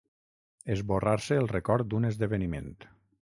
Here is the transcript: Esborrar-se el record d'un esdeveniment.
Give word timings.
Esborrar-se 0.75 1.37
el 1.43 1.51
record 1.53 1.91
d'un 1.91 2.09
esdeveniment. 2.11 2.73